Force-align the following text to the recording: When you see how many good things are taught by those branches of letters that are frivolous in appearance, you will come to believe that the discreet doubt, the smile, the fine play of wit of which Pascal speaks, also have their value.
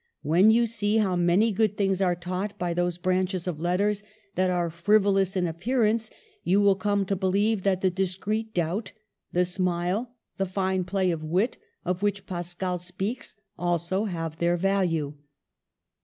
When 0.23 0.49
you 0.49 0.65
see 0.65 0.97
how 0.97 1.15
many 1.15 1.51
good 1.51 1.77
things 1.77 2.01
are 2.01 2.15
taught 2.15 2.57
by 2.57 2.73
those 2.73 2.97
branches 2.97 3.45
of 3.45 3.59
letters 3.59 4.01
that 4.33 4.49
are 4.49 4.71
frivolous 4.71 5.35
in 5.35 5.45
appearance, 5.45 6.09
you 6.43 6.59
will 6.59 6.73
come 6.73 7.05
to 7.05 7.15
believe 7.15 7.61
that 7.61 7.81
the 7.81 7.91
discreet 7.91 8.51
doubt, 8.51 8.93
the 9.31 9.45
smile, 9.45 10.15
the 10.37 10.47
fine 10.47 10.85
play 10.85 11.11
of 11.11 11.23
wit 11.23 11.57
of 11.85 12.01
which 12.01 12.25
Pascal 12.25 12.79
speaks, 12.79 13.35
also 13.59 14.05
have 14.05 14.37
their 14.39 14.57
value. 14.57 15.13